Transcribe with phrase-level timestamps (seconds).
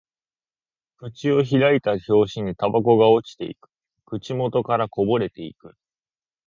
[0.97, 3.69] 口を開いた拍子にタバコが落ちていく。
[4.03, 5.75] 口元からこぼれていく。